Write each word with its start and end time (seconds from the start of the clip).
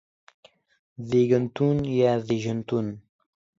زيږنتون 1.07 1.77
يا 1.99 2.11
زيژنتون 2.27 2.87